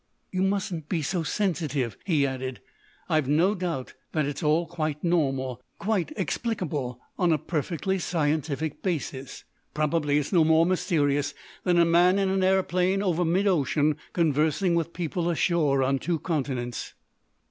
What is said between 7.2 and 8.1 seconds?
a perfectly